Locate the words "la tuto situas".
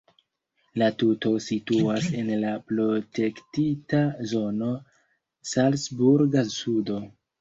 0.81-2.07